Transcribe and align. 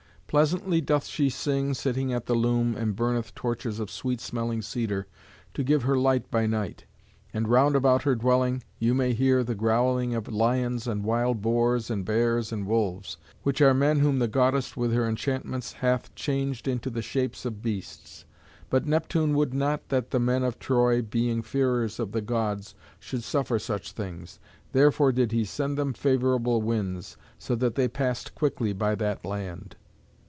Pleasantly 0.31 0.79
doth 0.79 1.07
she 1.07 1.29
sing, 1.29 1.73
sitting 1.73 2.13
at 2.13 2.25
the 2.25 2.33
loom, 2.35 2.73
and 2.73 2.95
burneth 2.95 3.35
torches 3.35 3.81
of 3.81 3.91
sweet 3.91 4.21
smelling 4.21 4.61
cedar 4.61 5.05
to 5.53 5.61
give 5.61 5.83
her 5.83 5.97
light 5.97 6.31
by 6.31 6.45
night. 6.45 6.85
And 7.33 7.49
round 7.49 7.75
about 7.75 8.03
her 8.03 8.15
dwelling 8.15 8.63
you 8.79 8.93
may 8.93 9.11
hear 9.11 9.43
the 9.43 9.55
growling 9.55 10.15
of 10.15 10.29
lions 10.31 10.87
and 10.87 11.03
wild 11.03 11.41
boars 11.41 11.89
and 11.91 12.05
bears 12.05 12.53
and 12.53 12.65
wolves, 12.65 13.17
which 13.43 13.59
are 13.59 13.73
men 13.73 13.99
whom 13.99 14.19
the 14.19 14.29
goddess 14.29 14.77
with 14.77 14.93
her 14.93 15.05
enchantments 15.05 15.73
hath 15.73 16.15
changed 16.15 16.65
into 16.65 16.89
the 16.89 17.01
shapes 17.01 17.43
of 17.43 17.61
beasts. 17.61 18.23
But 18.69 18.85
Neptune 18.85 19.35
would 19.35 19.53
not 19.53 19.89
that 19.89 20.11
the 20.11 20.19
men 20.21 20.43
of 20.43 20.59
Troy, 20.59 21.01
being 21.01 21.41
fearers 21.41 21.99
of 21.99 22.13
the 22.13 22.21
Gods, 22.21 22.73
should 23.01 23.25
suffer 23.25 23.59
such 23.59 23.91
things. 23.91 24.39
Therefore 24.71 25.11
did 25.11 25.33
he 25.33 25.43
send 25.43 25.77
them 25.77 25.91
favourable 25.91 26.61
winds, 26.61 27.17
so 27.37 27.53
that 27.55 27.75
they 27.75 27.89
passed 27.89 28.33
quickly 28.33 28.71
by 28.71 28.95
that 28.95 29.25
land. 29.25 29.75